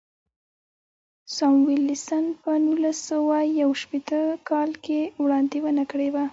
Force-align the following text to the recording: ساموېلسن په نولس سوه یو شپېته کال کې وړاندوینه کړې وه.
ساموېلسن 1.35 2.25
په 2.41 2.51
نولس 2.65 2.97
سوه 3.09 3.37
یو 3.61 3.69
شپېته 3.81 4.19
کال 4.49 4.69
کې 4.83 4.99
وړاندوینه 5.23 5.83
کړې 5.91 6.09
وه. 6.13 6.25